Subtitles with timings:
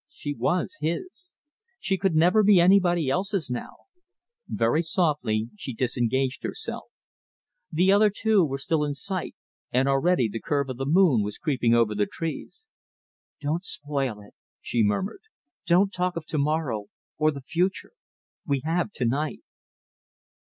[0.09, 1.35] She was his!
[1.79, 3.85] She could never be anybody else's now.
[4.47, 6.85] Very softly she disengaged herself.
[7.71, 9.35] The other two were still in sight,
[9.71, 12.65] and already the curve of the moon was creeping over the trees.
[13.41, 15.21] "Don't spoil it," she murmured.
[15.67, 16.85] "Don't talk of to morrow,
[17.19, 17.91] or the future!
[18.43, 19.41] We have to night."...